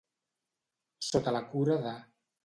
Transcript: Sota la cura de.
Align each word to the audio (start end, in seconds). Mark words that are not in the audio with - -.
Sota 1.07 1.33
la 1.35 1.41
cura 1.51 1.75
de. 1.85 1.93